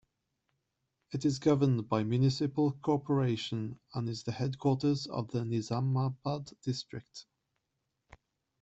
[1.11, 7.27] It is governed by municipal corporation and is the headquarters of the Nizamabad district.